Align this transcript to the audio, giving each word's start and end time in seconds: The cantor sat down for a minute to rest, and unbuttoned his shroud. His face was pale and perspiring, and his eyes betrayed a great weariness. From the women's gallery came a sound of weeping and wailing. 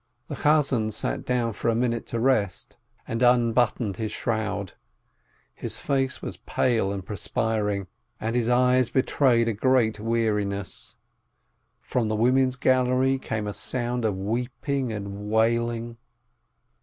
The 0.29 0.35
cantor 0.35 0.89
sat 0.89 1.25
down 1.25 1.53
for 1.53 1.69
a 1.69 1.75
minute 1.75 2.07
to 2.07 2.19
rest, 2.19 2.75
and 3.07 3.21
unbuttoned 3.21 3.97
his 3.97 4.11
shroud. 4.11 4.71
His 5.53 5.77
face 5.77 6.23
was 6.23 6.37
pale 6.37 6.91
and 6.91 7.05
perspiring, 7.05 7.85
and 8.19 8.35
his 8.35 8.49
eyes 8.49 8.89
betrayed 8.89 9.47
a 9.47 9.53
great 9.53 9.99
weariness. 9.99 10.95
From 11.81 12.07
the 12.07 12.15
women's 12.15 12.55
gallery 12.55 13.19
came 13.19 13.45
a 13.45 13.53
sound 13.53 14.03
of 14.03 14.17
weeping 14.17 14.91
and 14.91 15.29
wailing. 15.29 15.97